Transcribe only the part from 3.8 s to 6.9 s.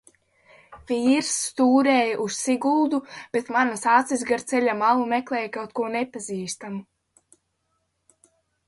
acis gar ceļa malu meklēja kaut ko nepazīstamu.